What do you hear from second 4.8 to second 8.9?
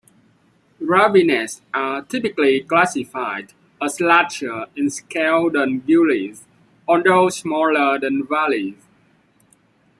scale than gullies, although smaller than valleys.